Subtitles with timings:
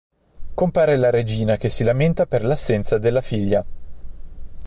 [0.55, 3.63] Compare la Regina che si lamenta per l'assenza della figlia.